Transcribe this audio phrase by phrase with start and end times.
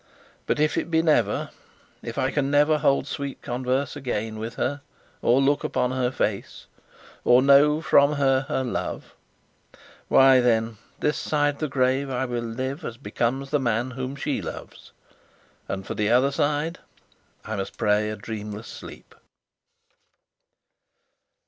[0.47, 1.51] But if it be never
[2.01, 4.81] if I can never hold sweet converse again with her,
[5.21, 6.65] or look upon her face,
[7.23, 9.13] or know from her her love;
[10.07, 14.41] why, then, this side the grave, I will live as becomes the man whom she
[14.41, 14.91] loves;
[15.67, 16.79] and, for the other side,
[17.45, 19.13] I must pray a dreamless sleep.